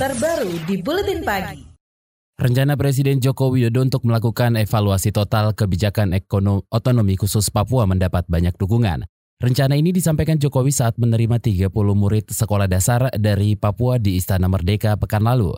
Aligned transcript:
terbaru 0.00 0.56
di 0.64 0.80
Buletin 0.80 1.20
Pagi. 1.20 1.60
Rencana 2.40 2.72
Presiden 2.72 3.20
Joko 3.20 3.52
Widodo 3.52 3.84
untuk 3.84 4.08
melakukan 4.08 4.56
evaluasi 4.56 5.12
total 5.12 5.52
kebijakan 5.52 6.16
ekonomi 6.16 6.64
otonomi 6.72 7.20
khusus 7.20 7.52
Papua 7.52 7.84
mendapat 7.84 8.24
banyak 8.24 8.56
dukungan. 8.56 9.04
Rencana 9.44 9.76
ini 9.76 9.92
disampaikan 9.92 10.40
Jokowi 10.40 10.72
saat 10.72 10.96
menerima 10.96 11.36
30 11.36 11.68
murid 11.92 12.32
sekolah 12.32 12.64
dasar 12.64 13.12
dari 13.12 13.60
Papua 13.60 14.00
di 14.00 14.16
Istana 14.16 14.48
Merdeka 14.48 14.96
pekan 14.96 15.20
lalu. 15.20 15.52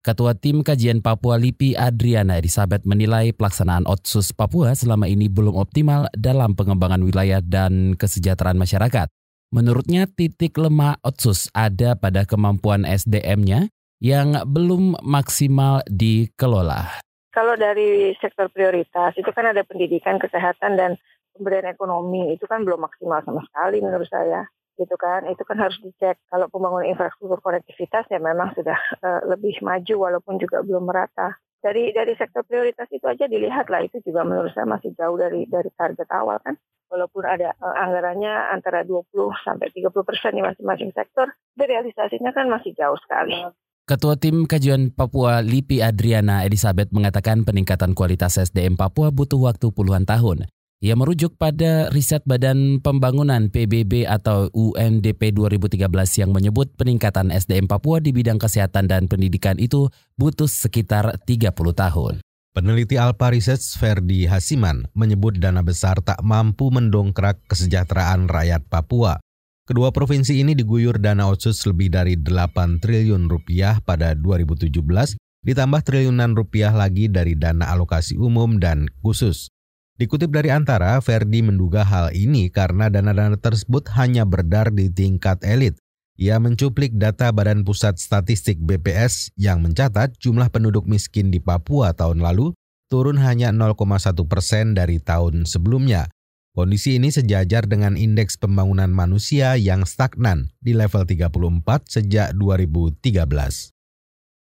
Ketua 0.00 0.40
Tim 0.40 0.64
Kajian 0.64 1.04
Papua 1.04 1.36
Lipi 1.36 1.76
Adriana 1.76 2.40
Elizabeth 2.40 2.88
menilai 2.88 3.36
pelaksanaan 3.36 3.84
Otsus 3.84 4.32
Papua 4.32 4.72
selama 4.72 5.04
ini 5.04 5.28
belum 5.28 5.52
optimal 5.52 6.08
dalam 6.16 6.56
pengembangan 6.56 7.04
wilayah 7.04 7.44
dan 7.44 7.92
kesejahteraan 8.00 8.56
masyarakat. 8.56 9.12
Menurutnya 9.52 10.08
titik 10.08 10.56
lemah 10.56 10.96
Otsus 11.04 11.52
ada 11.52 11.92
pada 11.92 12.24
kemampuan 12.24 12.88
SDM-nya 12.88 13.68
yang 14.02 14.34
belum 14.50 14.98
maksimal 15.06 15.86
dikelola. 15.86 16.98
Kalau 17.30 17.54
dari 17.54 18.12
sektor 18.18 18.50
prioritas 18.50 19.14
itu 19.14 19.30
kan 19.30 19.54
ada 19.54 19.62
pendidikan, 19.62 20.18
kesehatan 20.18 20.74
dan 20.74 20.98
pemberdayaan 21.38 21.72
ekonomi. 21.72 22.34
Itu 22.34 22.50
kan 22.50 22.66
belum 22.66 22.82
maksimal 22.82 23.22
sama 23.22 23.40
sekali 23.46 23.78
menurut 23.80 24.10
saya. 24.10 24.44
Gitu 24.76 24.92
kan? 24.98 25.24
Itu 25.30 25.46
kan 25.46 25.62
harus 25.62 25.78
dicek. 25.80 26.18
Kalau 26.28 26.50
pembangunan 26.50 26.90
infrastruktur 26.90 27.38
konektivitas 27.40 28.10
ya 28.10 28.18
memang 28.18 28.52
sudah 28.58 28.76
uh, 29.00 29.22
lebih 29.30 29.56
maju 29.62 29.94
walaupun 30.10 30.36
juga 30.42 30.60
belum 30.66 30.84
merata. 30.84 31.38
Dari 31.62 31.94
dari 31.94 32.18
sektor 32.18 32.42
prioritas 32.42 32.90
itu 32.90 33.06
aja 33.06 33.30
dilihat 33.30 33.70
lah 33.70 33.86
itu 33.86 34.02
juga 34.02 34.26
menurut 34.26 34.50
saya 34.50 34.66
masih 34.66 34.90
jauh 34.98 35.14
dari 35.14 35.46
dari 35.46 35.70
target 35.78 36.10
awal 36.10 36.42
kan? 36.42 36.58
Walaupun 36.90 37.22
ada 37.24 37.54
uh, 37.62 37.76
anggarannya 37.80 38.50
antara 38.50 38.82
20 38.84 39.08
sampai 39.46 39.70
30 39.72 39.88
persen 40.04 40.36
di 40.36 40.42
masing-masing 40.42 40.90
sektor, 40.92 41.30
realisasinya 41.56 42.34
kan 42.34 42.50
masih 42.50 42.74
jauh 42.76 42.98
sekali. 43.00 43.40
Ketua 43.82 44.14
Tim 44.14 44.46
Kajian 44.46 44.94
Papua 44.94 45.42
Lipi 45.42 45.82
Adriana 45.82 46.46
Elizabeth 46.46 46.94
mengatakan 46.94 47.42
peningkatan 47.42 47.98
kualitas 47.98 48.38
SDM 48.38 48.78
Papua 48.78 49.10
butuh 49.10 49.42
waktu 49.42 49.74
puluhan 49.74 50.06
tahun. 50.06 50.46
Ia 50.78 50.94
merujuk 50.94 51.34
pada 51.34 51.90
riset 51.90 52.22
Badan 52.22 52.78
Pembangunan 52.78 53.50
PBB 53.50 54.06
atau 54.06 54.46
UNDP 54.54 55.34
2013 55.34 55.82
yang 56.14 56.30
menyebut 56.30 56.70
peningkatan 56.78 57.34
SDM 57.34 57.66
Papua 57.66 57.98
di 57.98 58.14
bidang 58.14 58.38
kesehatan 58.38 58.86
dan 58.86 59.10
pendidikan 59.10 59.58
itu 59.58 59.90
butuh 60.14 60.46
sekitar 60.46 61.18
30 61.26 61.50
tahun. 61.74 62.22
Peneliti 62.54 62.94
Alpa 62.94 63.34
Research 63.34 63.82
Ferdi 63.82 64.30
Hasiman 64.30 64.86
menyebut 64.94 65.42
dana 65.42 65.66
besar 65.66 65.98
tak 66.06 66.22
mampu 66.22 66.70
mendongkrak 66.70 67.42
kesejahteraan 67.50 68.30
rakyat 68.30 68.62
Papua. 68.70 69.18
Kedua 69.62 69.94
provinsi 69.94 70.42
ini 70.42 70.58
diguyur 70.58 70.98
dana 70.98 71.30
otsus 71.30 71.62
lebih 71.70 71.94
dari 71.94 72.18
8 72.18 72.82
triliun 72.82 73.30
rupiah 73.30 73.78
pada 73.86 74.10
2017, 74.18 74.74
ditambah 75.46 75.80
triliunan 75.86 76.34
rupiah 76.34 76.74
lagi 76.74 77.06
dari 77.06 77.38
dana 77.38 77.70
alokasi 77.70 78.18
umum 78.18 78.58
dan 78.58 78.90
khusus. 79.06 79.46
Dikutip 80.02 80.34
dari 80.34 80.50
Antara, 80.50 80.98
Ferdi 80.98 81.46
menduga 81.46 81.86
hal 81.86 82.10
ini 82.10 82.50
karena 82.50 82.90
dana-dana 82.90 83.38
tersebut 83.38 83.86
hanya 83.94 84.26
berdar 84.26 84.74
di 84.74 84.90
tingkat 84.90 85.38
elit, 85.46 85.78
ia 86.20 86.36
mencuplik 86.36 86.92
data 86.98 87.32
Badan 87.32 87.64
Pusat 87.64 87.96
Statistik 87.96 88.60
BPS 88.60 89.32
yang 89.34 89.64
mencatat 89.64 90.12
jumlah 90.20 90.52
penduduk 90.52 90.84
miskin 90.84 91.32
di 91.32 91.40
Papua 91.40 91.96
tahun 91.96 92.20
lalu 92.20 92.52
turun 92.92 93.16
hanya 93.16 93.48
0,1 93.48 93.78
persen 94.28 94.76
dari 94.76 95.00
tahun 95.00 95.48
sebelumnya. 95.48 96.12
Kondisi 96.52 97.00
ini 97.00 97.08
sejajar 97.08 97.64
dengan 97.64 97.96
indeks 97.96 98.36
pembangunan 98.36 98.92
manusia 98.92 99.56
yang 99.56 99.88
stagnan 99.88 100.52
di 100.60 100.76
level 100.76 101.08
34 101.08 101.32
sejak 101.88 102.36
2013. 102.36 103.72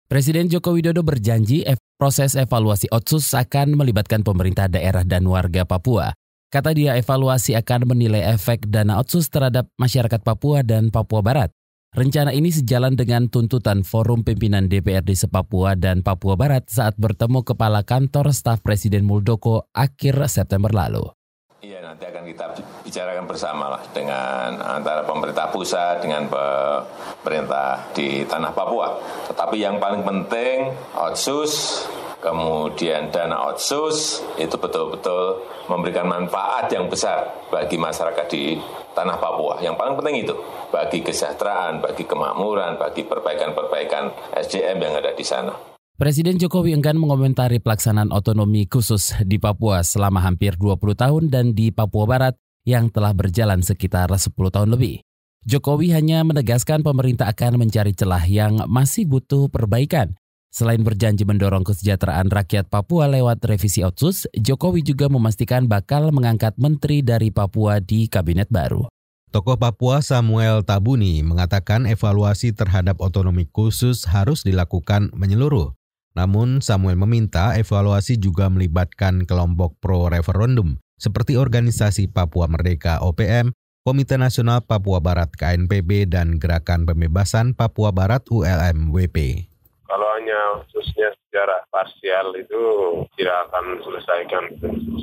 Presiden 0.10 0.50
Joko 0.50 0.74
Widodo 0.74 1.06
berjanji 1.06 1.62
proses 2.02 2.34
evaluasi 2.34 2.90
Otsus 2.90 3.38
akan 3.38 3.78
melibatkan 3.78 4.26
pemerintah 4.26 4.66
daerah 4.66 5.06
dan 5.06 5.30
warga 5.30 5.70
Papua. 5.70 6.18
Kata 6.50 6.74
dia 6.74 6.98
evaluasi 6.98 7.54
akan 7.54 7.86
menilai 7.86 8.26
efek 8.26 8.74
dana 8.74 8.98
otsus 8.98 9.30
terhadap 9.30 9.70
masyarakat 9.78 10.22
Papua 10.26 10.66
dan 10.66 10.90
Papua 10.90 11.22
Barat. 11.22 11.54
Rencana 11.94 12.34
ini 12.34 12.50
sejalan 12.50 12.98
dengan 12.98 13.30
tuntutan 13.30 13.86
Forum 13.86 14.26
Pimpinan 14.26 14.66
DPRD 14.66 15.14
Sepapua 15.14 15.78
dan 15.78 16.02
Papua 16.02 16.34
Barat 16.34 16.66
saat 16.74 16.98
bertemu 16.98 17.46
Kepala 17.46 17.86
Kantor 17.86 18.34
Staf 18.34 18.66
Presiden 18.66 19.06
Muldoko 19.06 19.70
akhir 19.78 20.26
September 20.26 20.74
lalu. 20.74 21.06
Iya, 21.64 21.80
nanti 21.80 22.04
akan 22.04 22.28
kita 22.28 22.60
bicarakan 22.84 23.24
bersama 23.24 23.72
lah 23.72 23.80
dengan 23.96 24.60
antara 24.60 25.00
pemerintah 25.08 25.48
pusat 25.48 26.04
dengan 26.04 26.28
pemerintah 26.28 27.88
di 27.96 28.28
tanah 28.28 28.52
Papua. 28.52 29.00
Tetapi 29.32 29.64
yang 29.64 29.80
paling 29.80 30.04
penting, 30.04 30.76
otsus 30.92 31.88
kemudian 32.20 33.16
dana 33.16 33.48
otsus 33.48 34.20
itu 34.36 34.60
betul-betul 34.60 35.40
memberikan 35.72 36.04
manfaat 36.04 36.68
yang 36.68 36.92
besar 36.92 37.32
bagi 37.48 37.80
masyarakat 37.80 38.28
di 38.28 38.60
tanah 38.92 39.16
Papua. 39.16 39.64
Yang 39.64 39.80
paling 39.80 39.96
penting 39.96 40.16
itu 40.20 40.36
bagi 40.68 41.00
kesejahteraan, 41.00 41.80
bagi 41.80 42.04
kemakmuran, 42.04 42.76
bagi 42.76 43.08
perbaikan-perbaikan 43.08 44.36
SDM 44.36 44.84
yang 44.84 45.00
ada 45.00 45.16
di 45.16 45.24
sana. 45.24 45.73
Presiden 46.04 46.36
Jokowi 46.36 46.76
enggan 46.76 47.00
mengomentari 47.00 47.64
pelaksanaan 47.64 48.12
otonomi 48.12 48.68
khusus 48.68 49.16
di 49.24 49.40
Papua 49.40 49.88
selama 49.88 50.20
hampir 50.20 50.60
20 50.60 51.00
tahun 51.00 51.32
dan 51.32 51.56
di 51.56 51.72
Papua 51.72 52.04
Barat 52.04 52.36
yang 52.68 52.92
telah 52.92 53.16
berjalan 53.16 53.64
sekitar 53.64 54.12
10 54.12 54.36
tahun 54.36 54.68
lebih. 54.76 55.00
Jokowi 55.48 55.96
hanya 55.96 56.28
menegaskan 56.28 56.84
pemerintah 56.84 57.32
akan 57.32 57.56
mencari 57.56 57.96
celah 57.96 58.20
yang 58.28 58.68
masih 58.68 59.08
butuh 59.08 59.48
perbaikan 59.48 60.20
Selain 60.52 60.84
berjanji 60.84 61.24
mendorong 61.24 61.64
kesejahteraan 61.64 62.28
rakyat 62.28 62.68
Papua 62.68 63.08
lewat 63.08 63.40
revisi 63.48 63.80
Otsus, 63.88 64.28
Jokowi 64.36 64.84
juga 64.84 65.08
memastikan 65.08 65.72
bakal 65.72 66.12
mengangkat 66.12 66.60
menteri 66.60 67.00
dari 67.00 67.32
Papua 67.32 67.80
di 67.80 68.12
kabinet 68.12 68.52
baru. 68.52 68.92
Tokoh 69.32 69.56
Papua 69.56 70.04
Samuel 70.04 70.68
Tabuni 70.68 71.24
mengatakan 71.24 71.88
evaluasi 71.88 72.52
terhadap 72.52 73.00
otonomi 73.00 73.48
khusus 73.48 74.04
harus 74.04 74.44
dilakukan 74.44 75.08
menyeluruh. 75.16 75.72
Namun 76.14 76.62
Samuel 76.62 76.98
meminta 76.98 77.58
evaluasi 77.58 78.22
juga 78.22 78.50
melibatkan 78.50 79.26
kelompok 79.26 79.78
pro-referendum 79.82 80.78
seperti 80.98 81.36
Organisasi 81.36 82.10
Papua 82.10 82.46
Merdeka 82.48 83.02
OPM, 83.02 83.52
Komite 83.84 84.16
Nasional 84.16 84.64
Papua 84.64 85.02
Barat 85.02 85.34
KNPB, 85.34 86.08
dan 86.08 86.38
Gerakan 86.38 86.86
Pembebasan 86.86 87.58
Papua 87.58 87.90
Barat 87.92 88.24
ULM 88.30 88.94
WP 88.94 89.50
hanya 90.24 90.64
khususnya 90.64 91.12
secara 91.28 91.68
parsial 91.68 92.32
itu 92.40 92.64
tidak 93.20 93.50
akan 93.52 93.66
selesaikan 93.84 94.44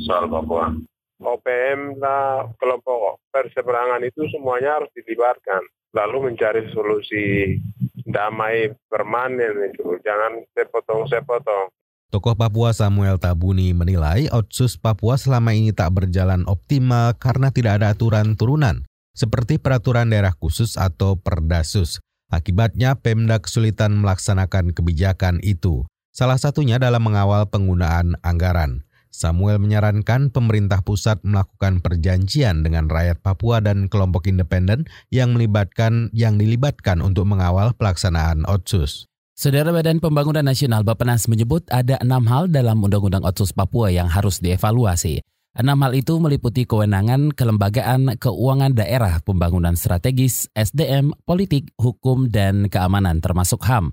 soal 0.09 0.25
Papua. 0.33 0.73
OPM 1.21 2.01
lah 2.01 2.49
kelompok 2.57 3.21
perseberangan 3.29 4.01
itu 4.01 4.25
semuanya 4.33 4.81
harus 4.81 4.89
dilibatkan. 4.97 5.61
Lalu 5.93 6.33
mencari 6.33 6.73
solusi 6.73 7.59
damai 8.07 8.73
permanen 8.89 9.73
itu. 9.73 9.97
Jangan 10.05 10.45
sepotong-sepotong. 10.55 11.73
Tokoh 12.11 12.35
Papua 12.35 12.75
Samuel 12.75 13.23
Tabuni 13.23 13.71
menilai 13.71 14.27
Otsus 14.35 14.75
Papua 14.75 15.15
selama 15.15 15.55
ini 15.55 15.71
tak 15.71 15.95
berjalan 15.95 16.43
optimal 16.51 17.15
karena 17.15 17.55
tidak 17.55 17.79
ada 17.79 17.95
aturan 17.95 18.35
turunan, 18.35 18.83
seperti 19.15 19.63
peraturan 19.63 20.11
daerah 20.11 20.35
khusus 20.35 20.75
atau 20.75 21.15
perdasus. 21.15 22.03
Akibatnya 22.27 22.99
Pemda 22.99 23.39
kesulitan 23.39 23.95
melaksanakan 24.03 24.75
kebijakan 24.75 25.39
itu, 25.47 25.87
salah 26.11 26.39
satunya 26.39 26.83
dalam 26.83 27.03
mengawal 27.07 27.47
penggunaan 27.47 28.19
anggaran. 28.27 28.83
Samuel 29.11 29.59
menyarankan 29.59 30.31
pemerintah 30.31 30.87
pusat 30.87 31.19
melakukan 31.27 31.83
perjanjian 31.83 32.63
dengan 32.63 32.87
rakyat 32.87 33.19
Papua 33.21 33.59
dan 33.59 33.91
kelompok 33.91 34.31
independen 34.31 34.87
yang 35.11 35.35
melibatkan 35.35 36.15
yang 36.15 36.39
dilibatkan 36.39 37.03
untuk 37.03 37.27
mengawal 37.27 37.75
pelaksanaan 37.75 38.47
Otsus. 38.47 39.11
Saudara 39.35 39.75
Badan 39.75 39.99
Pembangunan 39.99 40.45
Nasional 40.45 40.85
Bappenas 40.85 41.25
menyebut 41.25 41.67
ada 41.73 41.99
enam 41.99 42.29
hal 42.31 42.53
dalam 42.53 42.79
Undang-Undang 42.85 43.27
Otsus 43.27 43.51
Papua 43.51 43.91
yang 43.91 44.07
harus 44.07 44.39
dievaluasi. 44.39 45.25
Enam 45.51 45.83
hal 45.83 45.99
itu 45.99 46.15
meliputi 46.23 46.63
kewenangan 46.63 47.35
kelembagaan 47.35 48.15
keuangan 48.23 48.71
daerah, 48.71 49.19
pembangunan 49.27 49.75
strategis, 49.75 50.47
SDM, 50.55 51.11
politik, 51.27 51.75
hukum, 51.75 52.31
dan 52.31 52.71
keamanan 52.71 53.19
termasuk 53.19 53.59
HAM. 53.67 53.91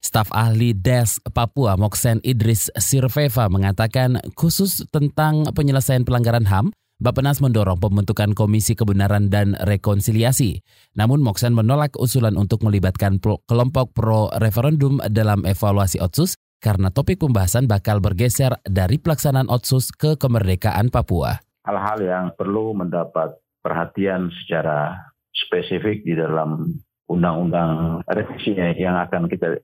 Staf 0.00 0.32
ahli 0.32 0.72
DES 0.72 1.20
Papua 1.30 1.76
Moksen 1.76 2.24
Idris 2.24 2.72
Sirveva 2.72 3.52
mengatakan 3.52 4.16
khusus 4.32 4.80
tentang 4.88 5.44
penyelesaian 5.52 6.08
pelanggaran 6.08 6.48
HAM, 6.48 6.72
Bapenas 7.00 7.40
mendorong 7.40 7.80
pembentukan 7.80 8.36
Komisi 8.36 8.76
Kebenaran 8.76 9.32
dan 9.32 9.56
Rekonsiliasi. 9.56 10.60
Namun 11.00 11.24
Moksen 11.24 11.56
menolak 11.56 11.96
usulan 11.96 12.36
untuk 12.36 12.60
melibatkan 12.60 13.16
kelompok 13.20 13.96
pro-referendum 13.96 15.00
dalam 15.08 15.48
evaluasi 15.48 15.96
Otsus 15.96 16.36
karena 16.60 16.92
topik 16.92 17.24
pembahasan 17.24 17.64
bakal 17.64 18.04
bergeser 18.04 18.52
dari 18.68 19.00
pelaksanaan 19.00 19.48
Otsus 19.48 19.96
ke 19.96 20.20
kemerdekaan 20.20 20.92
Papua. 20.92 21.40
Hal-hal 21.64 21.98
yang 22.04 22.26
perlu 22.36 22.76
mendapat 22.76 23.32
perhatian 23.64 24.28
secara 24.44 24.96
spesifik 25.32 26.04
di 26.04 26.12
dalam 26.12 26.68
undang-undang 27.10 28.00
revisi 28.06 28.54
yang 28.54 28.94
akan 28.94 29.26
kita 29.26 29.58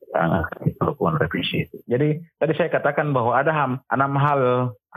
lakukan 0.83 1.23
revisi. 1.23 1.63
Jadi 1.87 2.19
tadi 2.43 2.53
saya 2.59 2.69
katakan 2.75 3.15
bahwa 3.15 3.39
ada 3.39 3.55
ham, 3.55 3.73
enam 3.87 4.13
hal, 4.19 4.41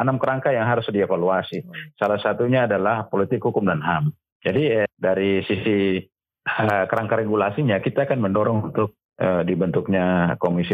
enam 0.01 0.17
kerangka 0.17 0.49
yang 0.49 0.65
harus 0.65 0.89
dievaluasi. 0.89 1.61
Salah 2.01 2.17
satunya 2.17 2.65
adalah 2.65 3.05
politik 3.05 3.45
hukum 3.45 3.69
dan 3.69 3.85
ham. 3.85 4.17
Jadi 4.41 4.63
eh, 4.81 4.89
dari 4.97 5.45
sisi 5.45 6.01
eh, 6.43 6.83
kerangka 6.89 7.21
regulasinya 7.21 7.77
kita 7.77 8.09
akan 8.09 8.19
mendorong 8.25 8.73
untuk 8.73 8.97
eh, 9.21 9.45
dibentuknya 9.45 10.33
komisi 10.41 10.73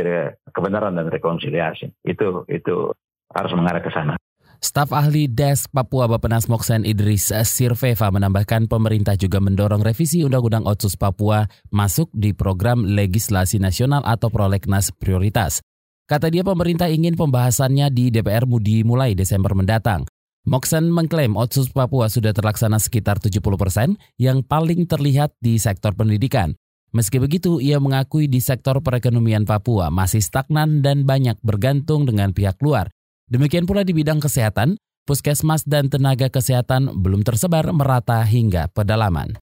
kebenaran 0.56 0.96
dan 0.96 1.12
rekonsiliasi. 1.12 2.08
Itu 2.08 2.48
itu 2.48 2.96
harus 3.36 3.52
mengarah 3.52 3.84
ke 3.84 3.92
sana. 3.92 4.16
Staf 4.64 4.96
ahli 4.96 5.28
Desk 5.28 5.68
Papua 5.72 6.08
Bapenas 6.08 6.48
Moksen 6.48 6.88
Idris 6.88 7.32
Sirveva 7.32 8.08
menambahkan 8.08 8.72
pemerintah 8.72 9.20
juga 9.20 9.44
mendorong 9.44 9.84
revisi 9.84 10.24
Undang-Undang 10.24 10.64
Otsus 10.64 10.96
Papua 10.96 11.44
masuk 11.74 12.08
di 12.16 12.32
program 12.32 12.88
legislasi 12.88 13.60
nasional 13.60 14.00
atau 14.08 14.32
prolegnas 14.32 14.96
prioritas. 14.96 15.60
Kata 16.06 16.30
dia 16.30 16.46
pemerintah 16.46 16.88
ingin 16.88 17.18
pembahasannya 17.18 17.90
di 17.92 18.14
DPR 18.14 18.46
dimulai 18.48 19.18
Desember 19.18 19.58
mendatang. 19.58 20.06
Moksen 20.46 20.94
mengklaim 20.94 21.34
Otsus 21.34 21.74
Papua 21.74 22.06
sudah 22.08 22.32
terlaksana 22.32 22.78
sekitar 22.78 23.18
70 23.18 23.42
persen 23.58 23.98
yang 24.22 24.46
paling 24.46 24.86
terlihat 24.86 25.34
di 25.42 25.58
sektor 25.58 25.98
pendidikan. 25.98 26.54
Meski 26.96 27.20
begitu, 27.20 27.60
ia 27.60 27.82
mengakui 27.82 28.32
di 28.32 28.40
sektor 28.40 28.80
perekonomian 28.80 29.44
Papua 29.44 29.92
masih 29.92 30.24
stagnan 30.24 30.80
dan 30.80 31.04
banyak 31.04 31.36
bergantung 31.44 32.08
dengan 32.08 32.32
pihak 32.32 32.56
luar 32.64 32.95
Demikian 33.26 33.66
pula 33.66 33.82
di 33.82 33.90
bidang 33.90 34.22
kesehatan, 34.22 34.78
puskesmas 35.02 35.66
dan 35.66 35.90
tenaga 35.90 36.30
kesehatan 36.30 36.94
belum 37.02 37.26
tersebar 37.26 37.66
merata 37.74 38.22
hingga 38.22 38.70
pedalaman. 38.70 39.42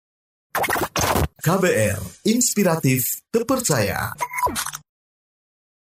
KBR, 1.42 1.98
inspiratif, 2.30 3.26
terpercaya. 3.34 4.14